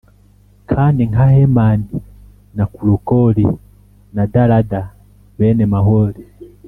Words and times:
kandi 0.71 1.01
nka 1.09 1.25
Hemani 1.35 1.87
na 2.55 2.65
Kalukoli 2.73 3.47
na 4.15 4.23
Darada 4.33 4.81
bene 5.37 5.65
Maholi 5.73 6.23